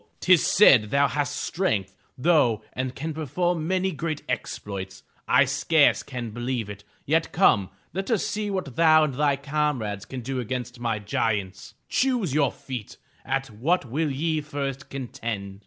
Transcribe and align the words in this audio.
Tis 0.19 0.43
said 0.47 0.89
thou 0.89 1.07
hast 1.07 1.35
strength, 1.35 1.95
though, 2.17 2.63
and 2.73 2.95
can 2.95 3.13
perform 3.13 3.67
many 3.67 3.91
great 3.91 4.23
exploits! 4.27 5.03
I 5.27 5.45
scarce 5.45 6.01
can 6.01 6.31
believe 6.31 6.71
it! 6.71 6.83
Yet 7.05 7.31
come, 7.31 7.69
let 7.93 8.09
us 8.09 8.25
see 8.25 8.49
what 8.49 8.75
thou 8.75 9.03
and 9.03 9.13
thy 9.13 9.35
comrades 9.35 10.05
can 10.05 10.21
do 10.21 10.39
against 10.39 10.79
my 10.79 10.97
giants. 10.97 11.75
Choose 11.87 12.33
your 12.33 12.45
own 12.47 12.51
feat. 12.57 12.97
At 13.23 13.51
what 13.51 13.85
will 13.85 14.09
ye 14.09 14.41
first 14.41 14.89
contend?" 14.89 15.59